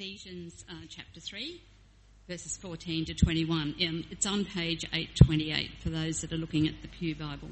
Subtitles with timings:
[0.00, 1.60] Ephesians uh, chapter 3,
[2.26, 3.74] verses 14 to 21.
[3.86, 7.50] Um, it's on page 828 for those that are looking at the Pew Bible.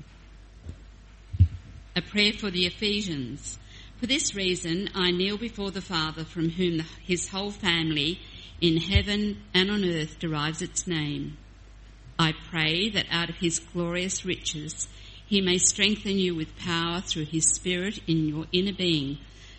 [1.95, 3.59] A prayer for the Ephesians.
[4.01, 8.19] For this reason, I kneel before the Father from whom the, his whole family
[8.63, 11.37] in heaven and on earth derives its name.
[12.19, 14.89] I pray that out of his glorious riches,
[15.27, 19.19] he may strengthen you with power through his Spirit in your inner being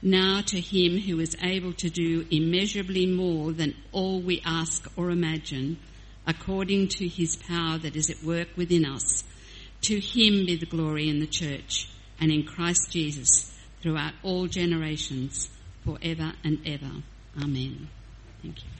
[0.00, 5.10] Now to him who is able to do immeasurably more than all we ask or
[5.10, 5.78] imagine,
[6.26, 9.24] according to his power that is at work within us,
[9.82, 11.88] to him be the glory in the church
[12.20, 15.50] and in Christ Jesus throughout all generations,
[15.84, 16.90] forever and ever.
[17.40, 17.88] Amen.
[18.42, 18.70] Thank you.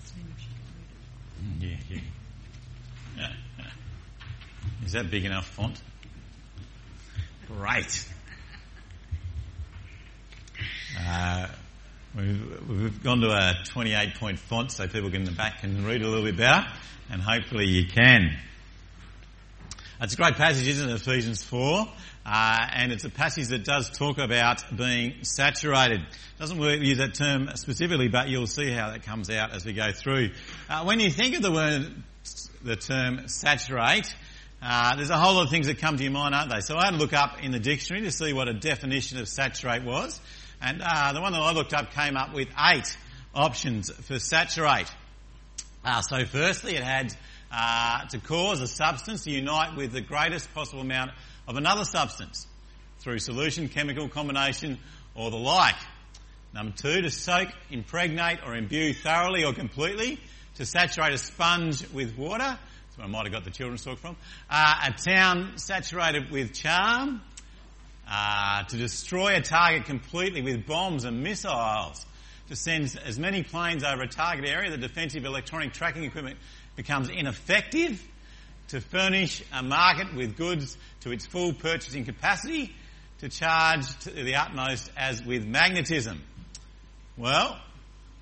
[1.42, 1.98] Mm, yeah,
[3.16, 3.32] yeah.
[4.84, 5.80] Is that big enough font?
[7.46, 8.08] Great.
[10.96, 11.48] Uh,
[12.16, 16.02] we've, we've, gone to a 28 point font so people in the back can read
[16.02, 16.66] a little bit better,
[17.10, 18.38] and hopefully you can.
[20.00, 21.88] It's a great passage, isn't it, Ephesians 4?
[22.24, 26.00] Uh, and it's a passage that does talk about being saturated.
[26.38, 29.90] Doesn't use that term specifically, but you'll see how that comes out as we go
[29.92, 30.30] through.
[30.70, 32.02] Uh, when you think of the word,
[32.62, 34.14] the term saturate,
[34.62, 36.60] uh, there's a whole lot of things that come to your mind, aren't they?
[36.60, 39.28] So I had to look up in the dictionary to see what a definition of
[39.28, 40.20] saturate was.
[40.60, 42.96] And uh, the one that I looked up came up with eight
[43.34, 44.90] options for saturate.
[45.84, 47.14] Uh, so firstly, it had
[47.52, 51.12] uh, to cause a substance to unite with the greatest possible amount
[51.46, 52.46] of another substance
[52.98, 54.78] through solution, chemical combination,
[55.14, 55.76] or the like.
[56.52, 60.18] Number two, to soak, impregnate, or imbue thoroughly or completely.
[60.56, 62.38] To saturate a sponge with water.
[62.38, 64.16] That's where I might have got the children's talk from.
[64.50, 67.20] Uh, a town saturated with charm
[68.10, 72.04] uh, to destroy a target completely with bombs and missiles,
[72.48, 76.38] to send as many planes over a target area, the defensive electronic tracking equipment
[76.76, 78.02] becomes ineffective,
[78.68, 82.74] to furnish a market with goods to its full purchasing capacity,
[83.18, 86.22] to charge to the utmost as with magnetism.
[87.16, 87.58] Well,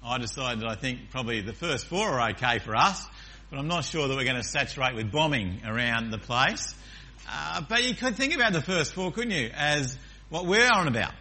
[0.05, 3.07] I decided I think probably the first four are okay for us,
[3.51, 6.75] but I'm not sure that we're going to saturate with bombing around the place.
[7.29, 10.89] Uh, but you could think about the first four, couldn't you, as what we're on
[10.89, 11.13] about.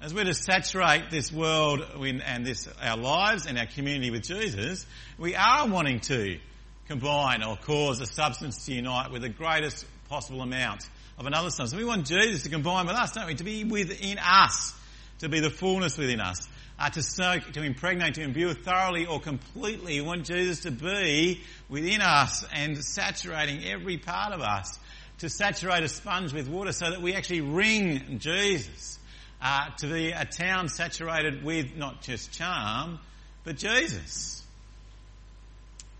[0.00, 4.86] As we're to saturate this world and this, our lives and our community with Jesus,
[5.18, 6.38] we are wanting to
[6.86, 10.88] combine or cause a substance to unite with the greatest possible amount
[11.18, 11.74] of another substance.
[11.74, 13.34] We want Jesus to combine with us, don't we?
[13.36, 14.74] To be within us,
[15.20, 16.46] to be the fullness within us,
[16.78, 20.00] uh, to soak, to impregnate, to imbue thoroughly or completely.
[20.00, 24.78] We want Jesus to be within us and saturating every part of us
[25.18, 28.98] to saturate a sponge with water so that we actually wring Jesus.
[29.40, 32.98] Uh, to be a town saturated with not just charm,
[33.44, 34.42] but Jesus.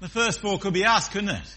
[0.01, 1.57] The first four could be us, couldn't it?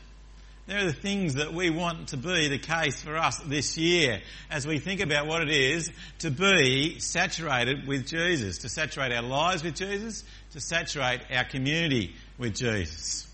[0.68, 4.22] There are the things that we want to be the case for us this year
[4.52, 5.90] as we think about what it is
[6.20, 12.14] to be saturated with Jesus, to saturate our lives with Jesus, to saturate our community
[12.38, 13.29] with Jesus.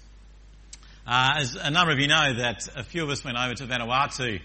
[1.07, 3.67] Uh, as a number of you know, that a few of us went over to
[3.67, 4.39] Vanuatu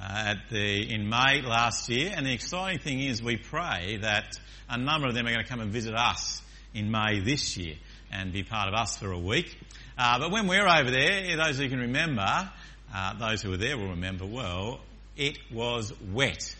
[0.00, 4.38] at the, in May last year, and the exciting thing is we pray that
[4.70, 6.40] a number of them are going to come and visit us
[6.72, 7.74] in May this year
[8.12, 9.58] and be part of us for a week.
[9.98, 12.48] Uh, but when we're over there, those who can remember,
[12.94, 14.82] uh, those who were there will remember well,
[15.16, 16.54] it was wet.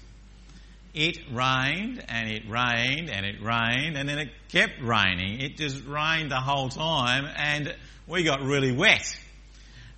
[0.95, 5.41] It rained and it rained and it rained and then it kept raining.
[5.41, 7.73] It just rained the whole time and
[8.09, 9.17] we got really wet.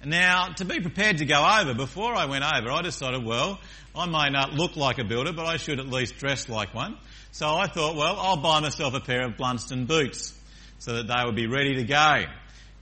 [0.06, 3.58] Now, to be prepared to go over, before I went over, I decided, well,
[3.92, 6.96] I may not look like a builder, but I should at least dress like one.
[7.32, 10.32] So I thought, well, I'll buy myself a pair of Blundstone boots
[10.78, 12.22] so that they would be ready to go.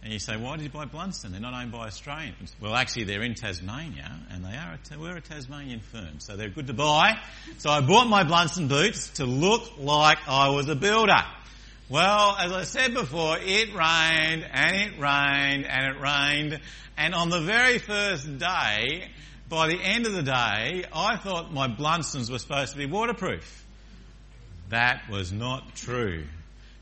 [0.02, 1.30] And you say, why did you buy Blundstone?
[1.30, 2.54] They're not owned by Australians.
[2.60, 6.50] Well, actually, they're in Tasmania, and they are a, we're a Tasmanian firm, so they're
[6.50, 7.18] good to buy.
[7.56, 11.24] So I bought my Blundstone boots to look like I was a builder.
[11.90, 16.60] Well, as I said before, it rained and it rained and it rained.
[16.96, 19.10] And on the very first day,
[19.50, 23.66] by the end of the day, I thought my Blundstones were supposed to be waterproof.
[24.70, 26.24] That was not true.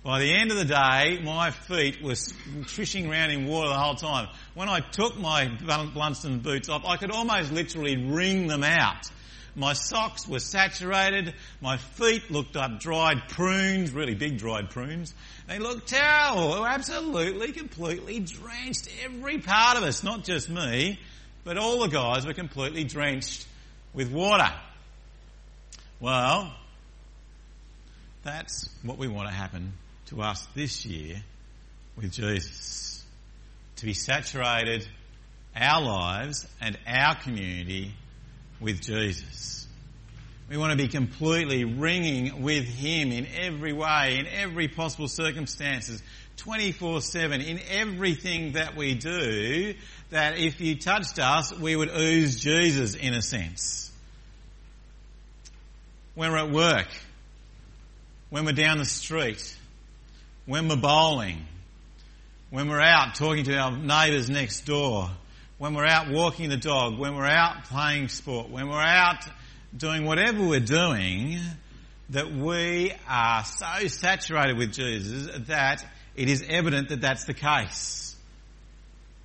[0.04, 3.96] By the end of the day, my feet were trishing around in water the whole
[3.96, 4.28] time.
[4.54, 9.10] When I took my Blundstone boots off, I could almost literally wring them out.
[9.54, 11.34] My socks were saturated.
[11.60, 15.12] My feet looked like dried prunes, really big dried prunes.
[15.46, 16.54] They looked terrible.
[16.54, 18.88] They were absolutely, completely drenched.
[19.04, 20.98] Every part of us, not just me,
[21.44, 23.46] but all the guys were completely drenched
[23.92, 24.50] with water.
[26.00, 26.52] Well,
[28.22, 29.74] that's what we want to happen
[30.06, 31.22] to us this year
[31.96, 33.04] with Jesus.
[33.76, 34.86] To be saturated
[35.54, 37.92] our lives and our community
[38.62, 39.66] with Jesus.
[40.48, 46.02] We want to be completely wringing with Him in every way, in every possible circumstances,
[46.38, 49.74] 24-7, in everything that we do,
[50.10, 53.90] that if you touched us, we would ooze Jesus in a sense.
[56.14, 56.88] When we're at work,
[58.30, 59.56] when we're down the street,
[60.46, 61.46] when we're bowling,
[62.50, 65.10] when we're out talking to our neighbours next door,
[65.62, 69.24] when we're out walking the dog, when we're out playing sport, when we're out
[69.76, 71.38] doing whatever we're doing,
[72.10, 75.86] that we are so saturated with Jesus that
[76.16, 78.16] it is evident that that's the case.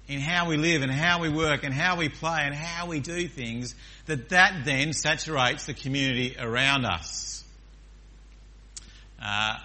[0.07, 3.00] In how we live and how we work and how we play and how we
[3.00, 3.74] do things,
[4.06, 7.44] that that then saturates the community around us.
[9.19, 9.56] Uh,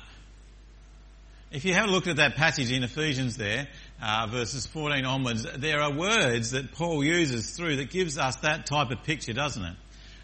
[1.51, 3.69] if you have a look at that passage in Ephesians there,
[4.03, 8.67] uh, verses 14 onwards, there are words that Paul uses through that gives us that
[8.67, 9.77] type of picture, doesn't it?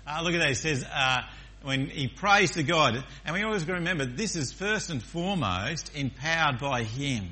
[0.07, 0.49] Uh, look at that.
[0.49, 1.23] He says, uh,
[1.63, 5.01] when he prays to God, and we always got to remember this is first and
[5.01, 7.29] foremost empowered by Him.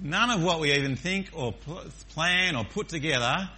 [0.00, 1.52] None of what we even think or
[2.10, 3.50] plan or put together,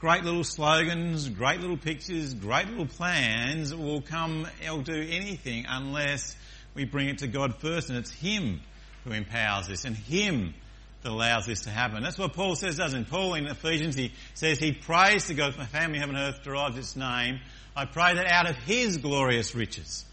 [0.00, 6.36] great little slogans, great little pictures, great little plans will come or do anything unless
[6.74, 8.60] we bring it to God first and it's Him
[9.04, 10.54] who empowers this and Him
[11.02, 12.02] that allows this to happen.
[12.02, 15.66] That's what Paul says, doesn't Paul in Ephesians, he says he prays to God, my
[15.66, 17.40] family, heaven and earth derives its name.
[17.74, 20.04] I pray that out of His glorious riches,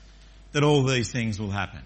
[0.54, 1.82] that all these things will happen.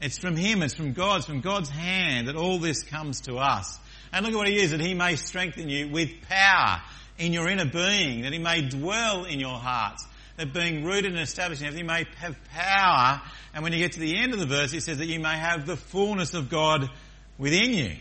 [0.00, 3.38] It's from Him, it's from God, it's from God's hand that all this comes to
[3.38, 3.78] us.
[4.12, 6.82] And look at what He is, that He may strengthen you with power
[7.18, 10.06] in your inner being, that He may dwell in your hearts,
[10.36, 13.22] that being rooted and established in everything may have power.
[13.54, 15.36] And when you get to the end of the verse, it says that you may
[15.36, 16.90] have the fullness of God
[17.38, 17.92] within you.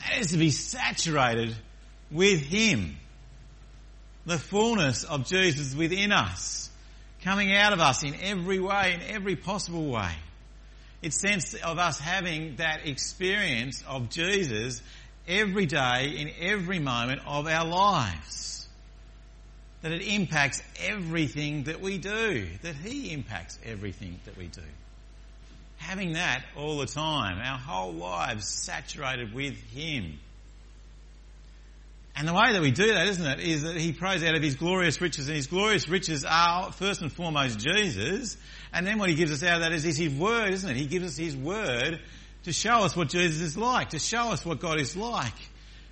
[0.00, 1.54] That is to be saturated
[2.10, 2.96] with Him.
[4.26, 6.70] The fullness of Jesus within us,
[7.22, 10.12] coming out of us in every way, in every possible way.
[11.02, 14.80] It's sense of us having that experience of Jesus
[15.28, 18.63] every day, in every moment of our lives
[19.84, 24.62] that it impacts everything that we do, that He impacts everything that we do.
[25.76, 30.18] Having that all the time, our whole lives saturated with Him.
[32.16, 34.42] And the way that we do that, isn't it, is that He prays out of
[34.42, 38.38] His glorious riches, and His glorious riches are first and foremost Jesus,
[38.72, 40.78] and then what He gives us out of that is, is His Word, isn't it?
[40.78, 42.00] He gives us His Word
[42.44, 45.34] to show us what Jesus is like, to show us what God is like.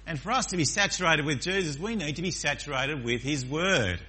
[0.07, 3.47] And for us to be saturated with Jesus, we need to be saturated with His
[3.47, 4.01] Word.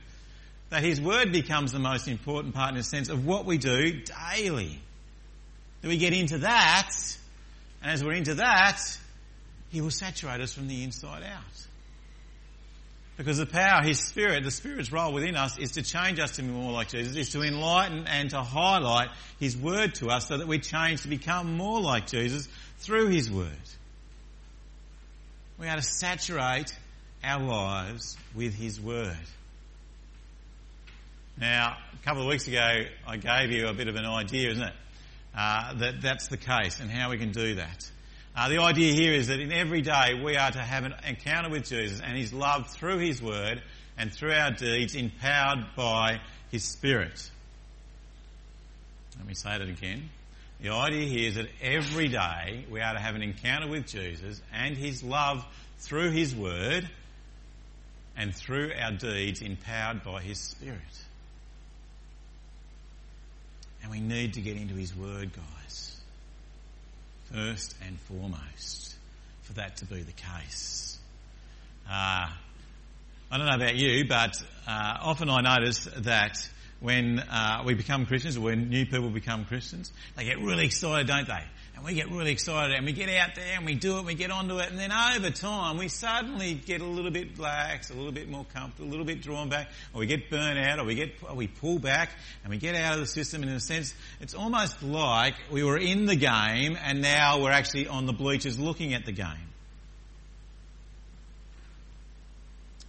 [0.69, 4.01] That His Word becomes the most important part in a sense of what we do
[4.33, 4.79] daily.
[5.81, 6.91] That we get into that,
[7.81, 8.79] and as we're into that,
[9.69, 11.67] He will saturate us from the inside out.
[13.15, 16.41] Because the power, His Spirit, the Spirit's role within us is to change us to
[16.41, 20.37] be more like Jesus, is to enlighten and to highlight His Word to us so
[20.37, 23.51] that we change to become more like Jesus through His Word.
[25.63, 26.77] We are to saturate
[27.23, 29.15] our lives with His Word.
[31.39, 34.61] Now, a couple of weeks ago, I gave you a bit of an idea, isn't
[34.61, 34.73] it?
[35.33, 37.89] Uh, that that's the case and how we can do that.
[38.35, 41.49] Uh, the idea here is that in every day we are to have an encounter
[41.49, 43.63] with Jesus and His love through His Word
[43.97, 46.19] and through our deeds empowered by
[46.51, 47.31] His Spirit.
[49.17, 50.09] Let me say that again.
[50.63, 54.41] The idea here is that every day we are to have an encounter with Jesus
[54.53, 55.45] and His love
[55.79, 56.89] through His Word
[58.15, 60.79] and through our deeds empowered by His Spirit.
[63.81, 65.97] And we need to get into His Word, guys.
[67.33, 68.95] First and foremost,
[69.41, 70.97] for that to be the case.
[71.89, 72.29] Uh,
[73.29, 76.37] I don't know about you, but uh, often I notice that
[76.83, 81.07] when uh, we become Christians, or when new people become Christians, they get really excited,
[81.07, 81.43] don't they?
[81.83, 84.07] and we get really excited and we get out there and we do it, and
[84.07, 87.89] we get onto it, and then over time we suddenly get a little bit lax,
[87.89, 90.79] a little bit more comfortable, a little bit drawn back, or we get burnt out,
[90.79, 92.11] or we get, or we pull back
[92.43, 93.41] and we get out of the system.
[93.41, 97.51] And in a sense, it's almost like we were in the game and now we're
[97.51, 99.49] actually on the bleachers looking at the game.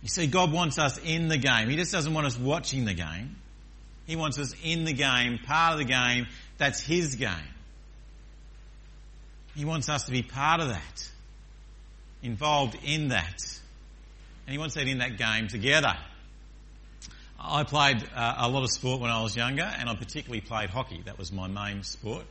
[0.02, 1.70] You see, God wants us in the game.
[1.70, 3.36] He just doesn't want us watching the game.
[4.06, 6.26] He wants us in the game, part of the game.
[6.58, 7.48] That's His game.
[9.54, 11.08] He wants us to be part of that,
[12.22, 13.40] involved in that.
[14.46, 15.96] And He wants that in that game together.
[17.38, 20.70] I played uh, a lot of sport when I was younger, and I particularly played
[20.70, 21.02] hockey.
[21.04, 22.24] That was my main sport.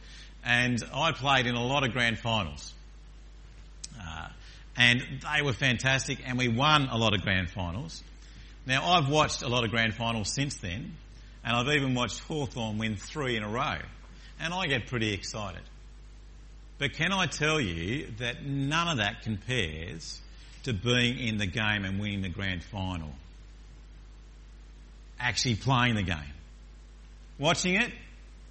[0.43, 2.73] And I played in a lot of grand finals.
[3.99, 4.27] Uh,
[4.75, 8.03] and they were fantastic, and we won a lot of grand finals.
[8.65, 10.95] Now, I've watched a lot of grand finals since then,
[11.43, 13.77] and I've even watched Hawthorn win three in a row,
[14.39, 15.61] and I get pretty excited.
[16.77, 20.19] But can I tell you that none of that compares
[20.63, 23.11] to being in the game and winning the grand final?
[25.19, 26.17] Actually playing the game.
[27.39, 27.91] Watching it,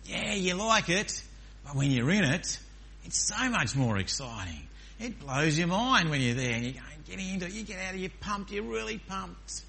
[0.04, 1.22] yeah, you like it,
[1.64, 2.58] but when you're in it,
[3.04, 4.68] it's so much more exciting.
[4.98, 7.78] It blows your mind when you're there and you're going, getting into it, you get
[7.80, 9.62] out of your pumped, you're really pumped.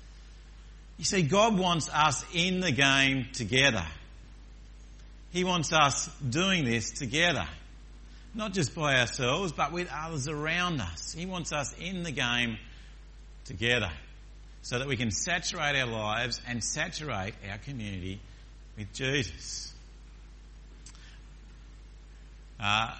[0.98, 3.86] You see, God wants us in the game together.
[5.32, 7.48] He wants us doing this together.
[8.36, 11.14] Not just by ourselves, but with others around us.
[11.14, 12.58] He wants us in the game
[13.46, 13.92] together
[14.62, 18.20] so that we can saturate our lives and saturate our community
[18.78, 19.74] with Jesus.
[22.60, 22.96] Uh,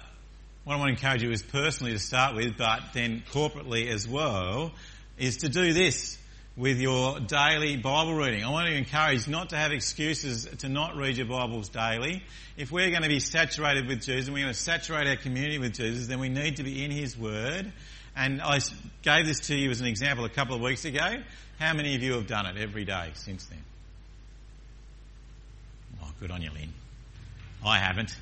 [0.64, 4.06] what I want to encourage you is personally to start with, but then corporately as
[4.06, 4.72] well,
[5.18, 6.18] is to do this
[6.56, 8.44] with your daily Bible reading.
[8.44, 12.22] I want to encourage not to have excuses to not read your Bibles daily.
[12.56, 15.58] If we're going to be saturated with Jesus and we're going to saturate our community
[15.58, 17.72] with Jesus, then we need to be in His Word.
[18.14, 18.60] And I
[19.02, 21.16] gave this to you as an example a couple of weeks ago.
[21.58, 23.58] How many of you have done it every day since then?
[26.04, 26.72] Oh, good on you, Lynn.
[27.66, 28.14] I haven't,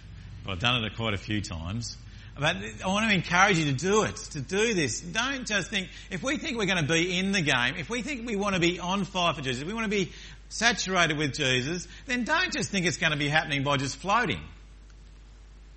[0.44, 1.98] but I've done it quite a few times.
[2.38, 5.00] But I want to encourage you to do it, to do this.
[5.00, 8.02] Don't just think, if we think we're going to be in the game, if we
[8.02, 10.12] think we want to be on fire for Jesus, if we want to be
[10.48, 14.40] saturated with Jesus, then don't just think it's going to be happening by just floating.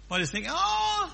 [0.07, 1.13] By just thinking, oh,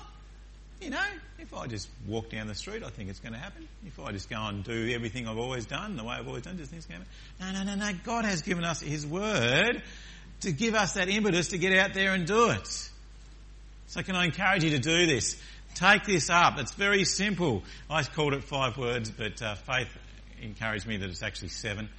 [0.80, 1.02] you know,
[1.38, 3.66] if I just walk down the street, I think it's going to happen.
[3.84, 6.56] If I just go and do everything I've always done, the way I've always done,
[6.56, 7.06] just think it's going to
[7.42, 7.64] happen.
[7.64, 7.98] No, no, no, no.
[8.04, 9.82] God has given us His Word
[10.40, 12.90] to give us that impetus to get out there and do it.
[13.92, 15.36] So can I encourage you to do this?
[15.74, 16.58] Take this up.
[16.58, 17.62] It's very simple.
[17.90, 19.88] I called it five words, but uh, Faith
[20.40, 21.90] encouraged me that it's actually seven.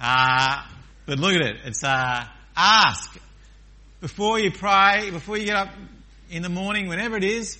[0.00, 0.64] Uh,
[1.04, 1.56] but look at it.
[1.66, 2.24] It's uh,
[2.56, 3.14] ask.
[4.00, 5.68] Before you pray, before you get up
[6.30, 7.58] in the morning, whenever it is,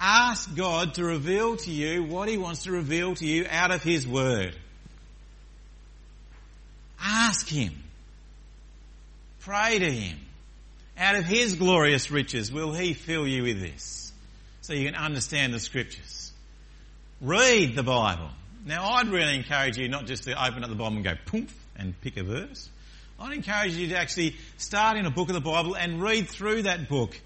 [0.00, 3.82] ask God to reveal to you what He wants to reveal to you out of
[3.82, 4.56] His Word.
[6.98, 7.74] Ask Him.
[9.40, 10.23] Pray to Him.
[10.96, 14.12] Out of His glorious riches will He fill you with this.
[14.60, 16.32] So you can understand the scriptures.
[17.20, 18.30] Read the Bible.
[18.64, 21.54] Now I'd really encourage you not just to open up the Bible and go poof
[21.76, 22.68] and pick a verse.
[23.20, 26.62] I'd encourage you to actually start in a book of the Bible and read through
[26.62, 27.18] that book.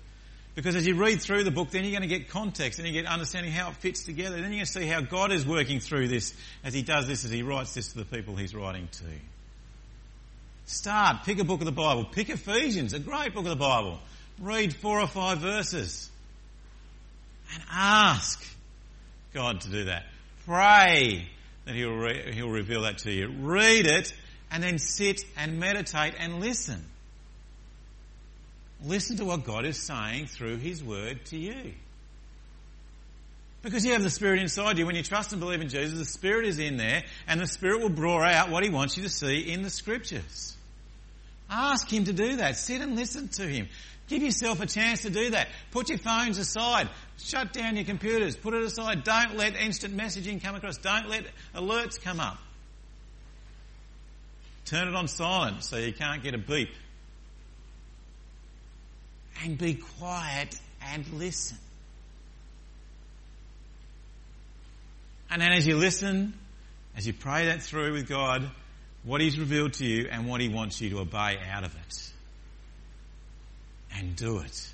[0.55, 2.93] Because as you read through the book, then you're going to get context and you
[2.93, 4.35] get understanding how it fits together.
[4.35, 6.35] Then you're going to see how God is working through this
[6.65, 9.05] as He does this, as He writes this to the people He's writing to.
[10.69, 12.05] Start, pick a book of the Bible.
[12.05, 14.01] Pick Ephesians, a great book of the Bible.
[14.39, 16.11] Read four or five verses.
[17.55, 18.47] And ask
[19.33, 20.05] God to do that.
[20.45, 21.27] Pray
[21.65, 23.29] that He'll, re- he'll reveal that to you.
[23.41, 24.13] Read it
[24.51, 26.85] and then sit and meditate and listen.
[28.85, 31.73] Listen to what God is saying through His Word to you.
[33.63, 34.85] Because you have the Spirit inside you.
[34.85, 37.81] When you trust and believe in Jesus, the Spirit is in there and the Spirit
[37.81, 40.57] will draw out what He wants you to see in the Scriptures.
[41.51, 42.57] Ask Him to do that.
[42.57, 43.69] Sit and listen to Him.
[44.09, 45.49] Give yourself a chance to do that.
[45.71, 46.89] Put your phones aside.
[47.19, 48.37] Shut down your computers.
[48.37, 49.05] Put it aside.
[49.05, 50.79] Don't let instant messaging come across.
[50.79, 51.25] Don't let
[51.55, 52.39] alerts come up.
[54.65, 56.71] Turn it on silent so you can't get a beep.
[59.45, 61.59] And be quiet and listen.
[65.31, 66.33] And then as you listen,
[66.97, 68.51] as you pray that through with God,
[69.09, 72.13] what He's revealed to you and what He wants you to obey out of it.
[73.97, 74.69] And do it.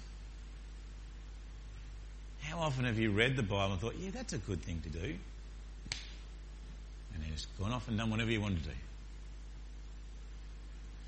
[2.41, 4.89] How often have you read the Bible and thought, yeah, that's a good thing to
[4.89, 5.15] do?
[7.15, 8.75] And then just gone off and done whatever you want to do.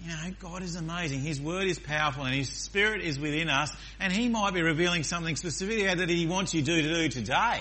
[0.05, 1.21] You know, God is amazing.
[1.21, 5.03] His word is powerful and His Spirit is within us and He might be revealing
[5.03, 7.61] something specifically that He wants you to do today.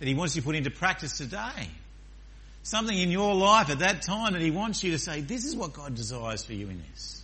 [0.00, 1.68] That He wants you to put into practice today.
[2.64, 5.54] Something in your life at that time that He wants you to say, this is
[5.54, 7.22] what God desires for you in this.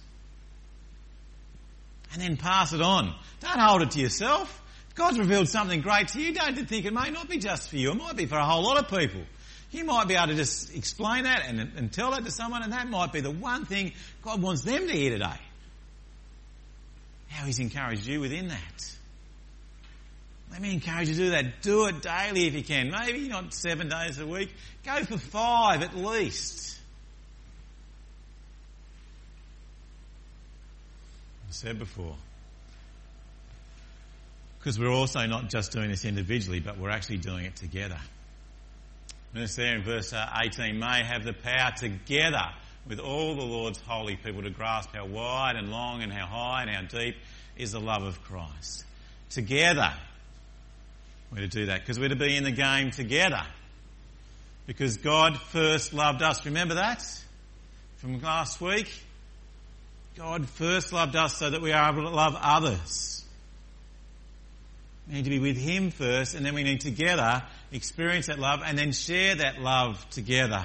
[2.12, 3.14] And then pass it on.
[3.40, 4.62] Don't hold it to yourself.
[4.94, 7.90] God's revealed something great to you, don't think it may not be just for you.
[7.90, 9.22] It might be for a whole lot of people.
[9.70, 12.72] You might be able to just explain that and, and tell that to someone and
[12.74, 15.40] that might be the one thing God wants them to hear today.
[17.28, 18.96] How He's encouraged you within that.
[20.50, 21.62] Let me encourage you to do that.
[21.62, 22.90] Do it daily if you can.
[22.90, 24.52] Maybe not seven days a week.
[24.84, 26.76] Go for five at least.
[31.48, 32.16] I said before.
[34.58, 37.98] Because we're also not just doing this individually, but we're actually doing it together.
[39.32, 42.50] Notice there in verse uh, 18, may have the power together
[42.88, 46.62] with all the Lord's holy people to grasp how wide and long and how high
[46.62, 47.14] and how deep
[47.56, 48.84] is the love of Christ.
[49.30, 49.92] Together,
[51.32, 53.42] we're to do that because we're to be in the game together.
[54.66, 56.44] Because God first loved us.
[56.44, 57.02] Remember that
[57.96, 58.92] from last week?
[60.16, 63.24] God first loved us so that we are able to love others.
[65.08, 68.60] We need to be with Him first and then we need together experience that love
[68.64, 70.64] and then share that love together.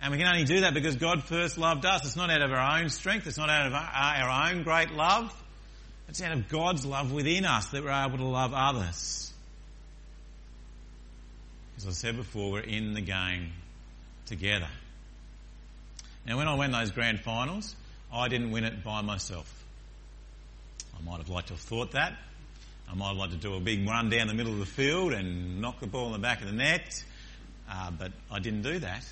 [0.00, 2.04] And we can only do that because God first loved us.
[2.04, 3.26] It's not out of our own strength.
[3.26, 5.32] It's not out of our own great love.
[6.08, 9.32] It's out of God's love within us that we're able to love others.
[11.76, 13.52] As I said before, we're in the game
[14.24, 14.68] together.
[16.26, 17.76] Now when I won those grand finals,
[18.12, 19.52] I didn't win it by myself.
[20.98, 22.14] I might have liked to have thought that.
[22.90, 25.12] I might have liked to do a big run down the middle of the field
[25.12, 27.04] and knock the ball in the back of the net,
[27.70, 29.04] uh, but I didn't do that.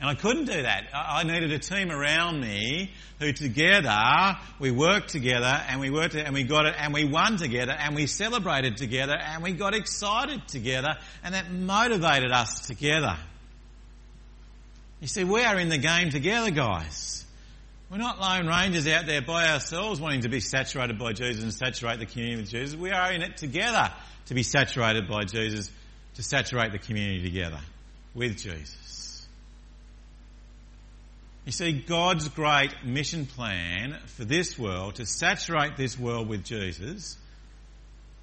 [0.00, 0.88] And I couldn't do that.
[0.92, 6.34] I needed a team around me who together, we worked together and we worked and
[6.34, 10.46] we got it and we won together and we celebrated together and we got excited
[10.48, 13.16] together and that motivated us together.
[15.00, 17.24] You see, we are in the game together, guys.
[17.90, 21.52] We're not lone rangers out there by ourselves wanting to be saturated by Jesus and
[21.52, 22.74] saturate the community with Jesus.
[22.74, 23.92] We are in it together
[24.26, 25.70] to be saturated by Jesus,
[26.14, 27.60] to saturate the community together
[28.14, 29.13] with Jesus.
[31.44, 37.18] You see, God's great mission plan for this world, to saturate this world with Jesus,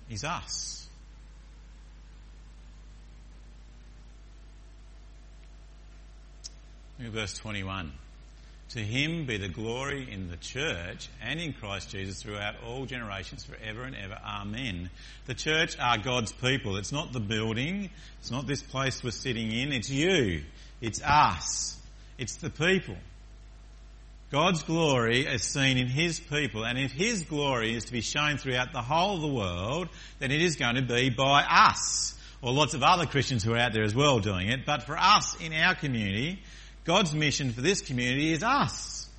[0.09, 0.87] is us.
[6.97, 7.91] Look at verse 21.
[8.69, 13.43] To him be the glory in the church and in Christ Jesus throughout all generations
[13.43, 14.17] forever and ever.
[14.25, 14.89] Amen.
[15.25, 16.77] The church are God's people.
[16.77, 17.89] It's not the building.
[18.19, 19.73] It's not this place we're sitting in.
[19.73, 20.43] It's you.
[20.79, 21.77] It's us.
[22.17, 22.95] It's the people.
[24.31, 28.37] God's glory is seen in His people, and if His glory is to be shown
[28.37, 29.89] throughout the whole of the world,
[30.19, 33.57] then it is going to be by us, or lots of other Christians who are
[33.57, 34.65] out there as well doing it.
[34.65, 36.41] But for us in our community,
[36.85, 39.09] God's mission for this community is us.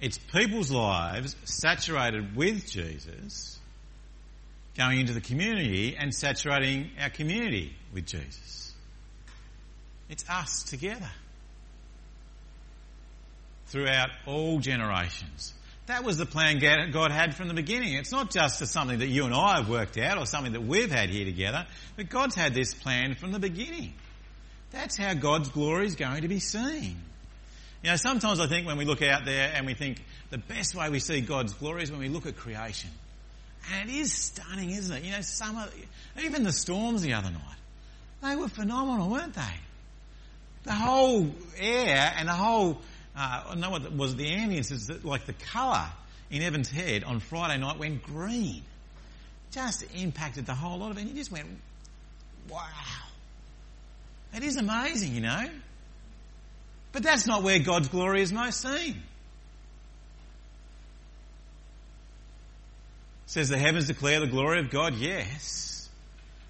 [0.00, 3.58] It's people's lives saturated with Jesus
[4.76, 8.69] going into the community and saturating our community with Jesus.
[10.10, 11.08] It's us together
[13.68, 15.54] throughout all generations.
[15.86, 16.58] That was the plan
[16.92, 17.94] God had from the beginning.
[17.94, 20.90] It's not just something that you and I have worked out or something that we've
[20.90, 23.94] had here together, but God's had this plan from the beginning.
[24.72, 26.96] That's how God's glory is going to be seen.
[27.82, 30.74] You know, sometimes I think when we look out there and we think the best
[30.74, 32.90] way we see God's glory is when we look at creation.
[33.72, 35.04] And it is stunning, isn't it?
[35.04, 35.74] You know, some of,
[36.22, 37.42] even the storms the other night,
[38.22, 39.60] they were phenomenal, weren't they?
[40.64, 42.80] The whole air and the whole
[43.16, 45.86] uh, know what was the ambience is that like the colour
[46.30, 48.62] in Evans Head on Friday night went green.
[49.52, 51.00] Just impacted the whole lot of it.
[51.00, 51.46] And you just went,
[52.48, 52.62] wow.
[54.34, 55.50] It is amazing, you know.
[56.92, 59.02] But that's not where God's glory is most seen.
[63.30, 65.69] says the heavens declare the glory of God, yes.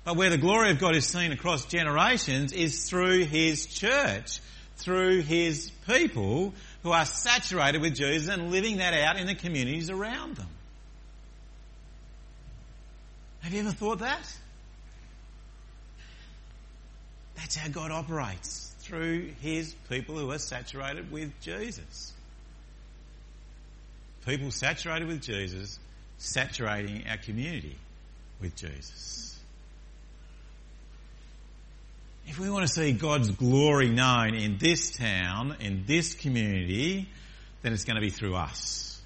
[0.04, 4.40] But where the glory of God is seen across generations is through His church
[4.80, 9.90] through his people who are saturated with Jesus and living that out in the communities
[9.90, 10.48] around them.
[13.40, 14.36] Have you ever thought that?
[17.36, 22.12] That's how God operates through his people who are saturated with Jesus.
[24.26, 25.78] People saturated with Jesus,
[26.18, 27.76] saturating our community
[28.40, 29.29] with Jesus.
[32.30, 37.08] If we want to see God's glory known in this town, in this community,
[37.62, 39.02] then it's going to be through us.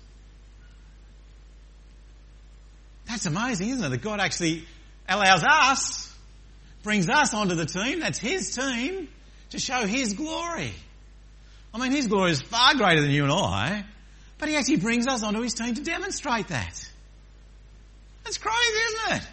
[3.07, 3.89] That's amazing, isn't it?
[3.89, 4.67] That God actually
[5.09, 6.15] allows us,
[6.83, 9.09] brings us onto the team, that's His team,
[9.51, 10.75] to show His glory.
[11.73, 13.87] I mean, His glory is far greater than you and I,
[14.37, 16.91] but He actually brings us onto His team to demonstrate that.
[18.25, 19.29] That's crazy, isn't it?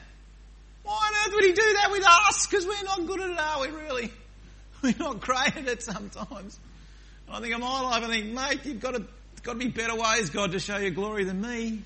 [0.83, 2.47] Why on earth would he do that with us?
[2.47, 4.11] Because we're not good at it, are we really?
[4.81, 6.59] We're not great at it sometimes.
[7.27, 9.03] And I think of my life, I think, mate, you've got to,
[9.43, 11.83] got to be better ways, God, to show your glory than me.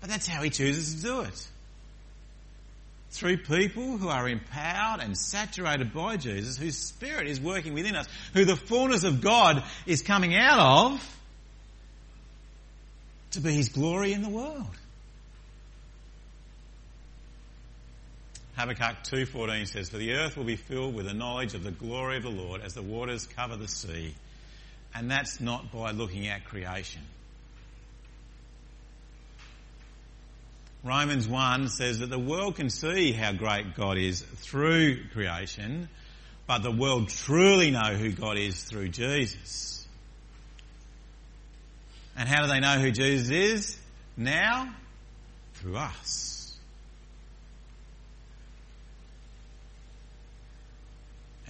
[0.00, 1.48] But that's how he chooses to do it.
[3.10, 8.06] Through people who are empowered and saturated by Jesus, whose spirit is working within us,
[8.32, 10.58] who the fullness of God is coming out
[10.92, 11.18] of,
[13.32, 14.66] to be his glory in the world.
[18.56, 22.16] Habakkuk 2.14 says, For the earth will be filled with the knowledge of the glory
[22.16, 24.14] of the Lord as the waters cover the sea.
[24.94, 27.02] And that's not by looking at creation.
[30.82, 35.90] Romans 1 says that the world can see how great God is through creation,
[36.46, 39.86] but the world truly know who God is through Jesus.
[42.16, 43.78] And how do they know who Jesus is?
[44.16, 44.74] Now?
[45.54, 46.35] Through us.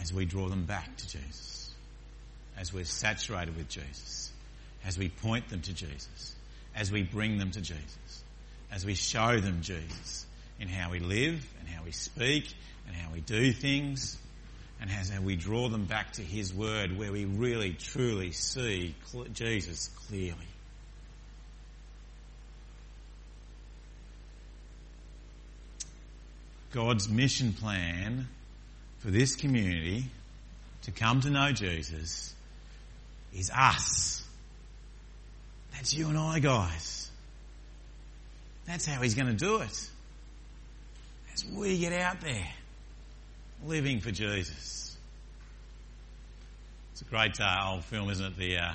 [0.07, 1.75] As we draw them back to Jesus,
[2.57, 4.31] as we're saturated with Jesus,
[4.85, 6.37] as we point them to Jesus,
[6.77, 8.23] as we bring them to Jesus,
[8.71, 10.25] as we show them Jesus
[10.61, 12.55] in how we live and how we speak
[12.87, 14.17] and how we do things,
[14.81, 18.95] and as we draw them back to His Word where we really truly see
[19.33, 20.39] Jesus clearly.
[26.71, 28.29] God's mission plan
[28.99, 30.05] for this community
[30.83, 32.35] to come to know Jesus
[33.35, 34.25] is us.
[35.73, 37.11] That's you and I, guys.
[38.67, 39.91] That's how he's going to do it.
[41.35, 42.49] As we get out there
[43.65, 44.97] living for Jesus.
[46.93, 48.37] It's a great uh, old film, isn't it?
[48.37, 48.73] The uh,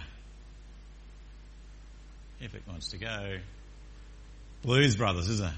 [2.39, 3.37] if it wants to go,
[4.63, 5.53] Blues Brothers, isn't it?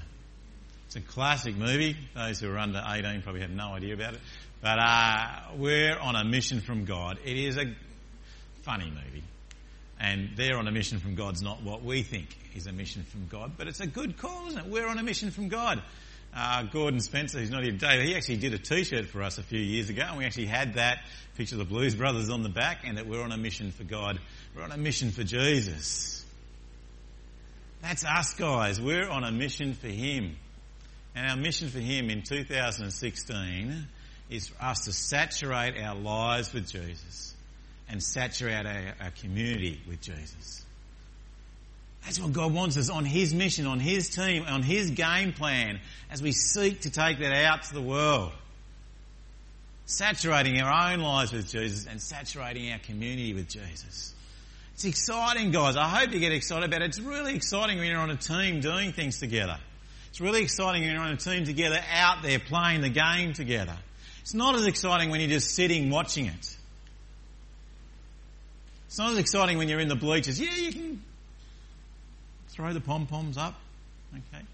[0.86, 1.96] It's a classic movie.
[2.14, 4.20] Those who are under 18 probably have no idea about it.
[4.60, 7.18] But uh, we're on a mission from God.
[7.24, 7.74] It is a
[8.62, 9.24] funny movie.
[10.00, 13.26] And they're on a mission from God's not what we think is a mission from
[13.26, 14.66] God, but it's a good call, isn't it?
[14.66, 15.82] We're on a mission from God.
[16.36, 19.42] Uh, Gordon Spencer, who's not here today, he actually did a t-shirt for us a
[19.42, 20.98] few years ago and we actually had that
[21.36, 23.84] picture of the Blues Brothers on the back and that we're on a mission for
[23.84, 24.18] God.
[24.54, 26.24] We're on a mission for Jesus.
[27.82, 28.80] That's us guys.
[28.80, 30.36] We're on a mission for Him.
[31.14, 33.86] And our mission for Him in 2016
[34.30, 37.34] is for us to saturate our lives with Jesus
[37.88, 40.64] and saturate our, our community with Jesus.
[42.04, 45.80] That's what God wants us on His mission, on His team, on His game plan
[46.10, 48.32] as we seek to take that out to the world.
[49.86, 54.14] Saturating our own lives with Jesus and saturating our community with Jesus.
[54.74, 55.76] It's exciting, guys.
[55.76, 56.86] I hope you get excited about it.
[56.86, 59.58] It's really exciting when you're on a team doing things together.
[60.14, 63.74] It's really exciting when you're on a team together out there playing the game together.
[64.20, 66.56] It's not as exciting when you're just sitting watching it.
[68.86, 70.40] It's not as exciting when you're in the bleachers.
[70.40, 71.02] Yeah, you can
[72.50, 73.56] throw the pom poms up.
[74.14, 74.44] Okay.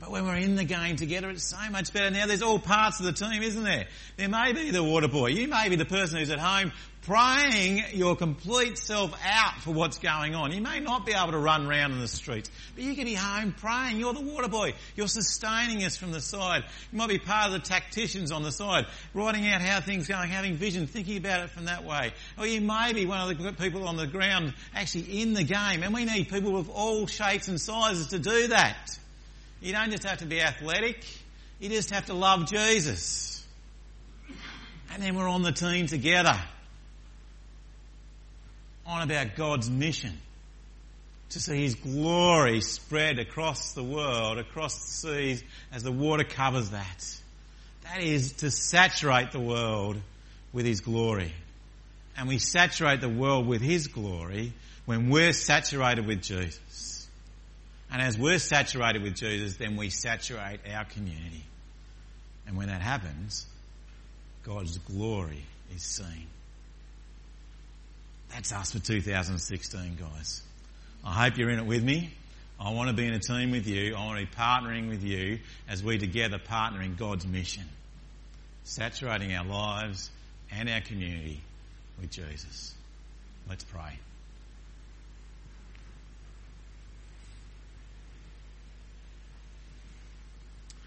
[0.00, 2.10] But when we're in the game together, it's so much better.
[2.10, 3.86] Now there's all parts of the team, isn't there?
[4.16, 5.26] There may be the water boy.
[5.26, 9.98] You may be the person who's at home praying your complete self out for what's
[9.98, 10.52] going on.
[10.52, 13.14] You may not be able to run around in the streets, but you can be
[13.14, 13.98] home praying.
[13.98, 14.72] You're the water boy.
[14.96, 16.64] You're sustaining us from the side.
[16.92, 20.14] You might be part of the tacticians on the side, writing out how things are
[20.14, 22.12] going, having vision, thinking about it from that way.
[22.38, 25.82] Or you may be one of the people on the ground actually in the game,
[25.82, 28.98] and we need people of all shapes and sizes to do that.
[29.60, 31.04] You don't just have to be athletic,
[31.58, 33.44] you just have to love Jesus.
[34.92, 36.38] And then we're on the team together.
[38.86, 40.16] On about God's mission.
[41.30, 46.70] To see His glory spread across the world, across the seas, as the water covers
[46.70, 47.20] that.
[47.84, 49.96] That is to saturate the world
[50.52, 51.32] with His glory.
[52.16, 54.52] And we saturate the world with His glory
[54.86, 56.89] when we're saturated with Jesus.
[57.92, 61.44] And as we're saturated with Jesus, then we saturate our community.
[62.46, 63.46] And when that happens,
[64.44, 65.42] God's glory
[65.74, 66.26] is seen.
[68.30, 70.42] That's us for 2016, guys.
[71.04, 72.12] I hope you're in it with me.
[72.60, 73.96] I want to be in a team with you.
[73.96, 77.64] I want to be partnering with you as we together partner in God's mission.
[78.64, 80.10] saturating our lives
[80.52, 81.40] and our community
[82.00, 82.74] with Jesus.
[83.48, 83.98] Let's pray.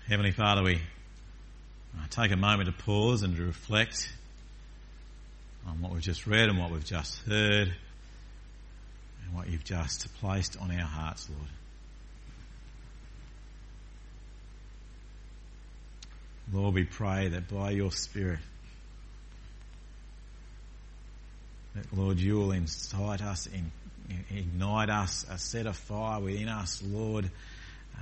[0.07, 4.11] Heavenly Father, we uh, take a moment to pause and to reflect
[5.65, 7.73] on what we've just read and what we've just heard
[9.23, 11.49] and what you've just placed on our hearts, Lord.
[16.51, 18.39] Lord, we pray that by your Spirit,
[21.75, 23.47] that Lord, you will incite us,
[24.29, 27.31] ignite us, uh, set a fire within us, Lord,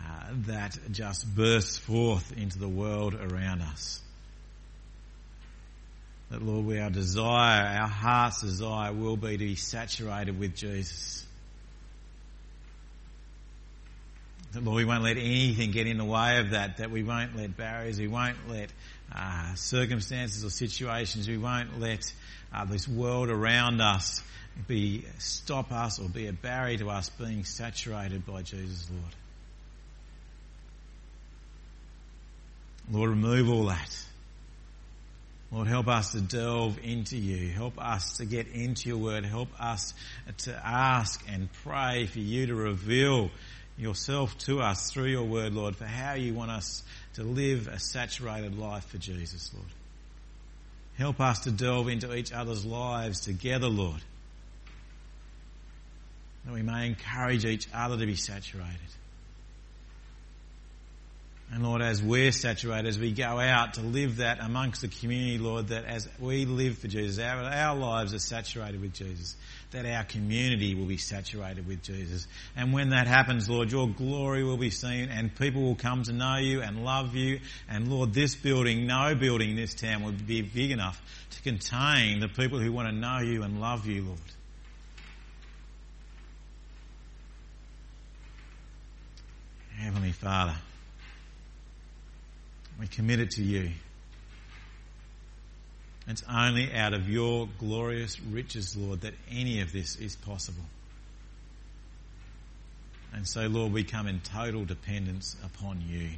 [0.03, 4.01] uh, that just bursts forth into the world around us.
[6.31, 11.25] That Lord, we, our desire, our heart's desire will be to be saturated with Jesus.
[14.53, 17.35] That Lord, we won't let anything get in the way of that, that we won't
[17.35, 18.71] let barriers, we won't let
[19.13, 22.13] uh, circumstances or situations, we won't let
[22.53, 24.23] uh, this world around us
[24.67, 29.15] be stop us or be a barrier to us being saturated by Jesus, Lord.
[32.91, 33.97] Lord, remove all that.
[35.51, 37.49] Lord, help us to delve into you.
[37.49, 39.25] Help us to get into your word.
[39.25, 39.93] Help us
[40.39, 43.31] to ask and pray for you to reveal
[43.77, 46.83] yourself to us through your word, Lord, for how you want us
[47.15, 49.67] to live a saturated life for Jesus, Lord.
[50.97, 54.01] Help us to delve into each other's lives together, Lord,
[56.45, 58.77] that we may encourage each other to be saturated.
[61.53, 65.37] And Lord, as we're saturated, as we go out to live that amongst the community,
[65.37, 69.35] Lord, that as we live for Jesus, our, our lives are saturated with Jesus,
[69.71, 72.25] that our community will be saturated with Jesus.
[72.55, 76.13] And when that happens, Lord, your glory will be seen and people will come to
[76.13, 77.41] know you and love you.
[77.69, 82.21] And Lord, this building, no building in this town will be big enough to contain
[82.21, 84.19] the people who want to know you and love you, Lord.
[89.77, 90.55] Heavenly Father,
[92.81, 93.69] we commit it to you.
[96.07, 100.63] It's only out of your glorious riches, Lord, that any of this is possible.
[103.13, 106.09] And so, Lord, we come in total dependence upon you.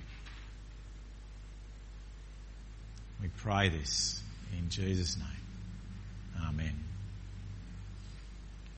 [3.21, 4.21] We pray this
[4.57, 6.47] in Jesus' name.
[6.47, 6.92] Amen.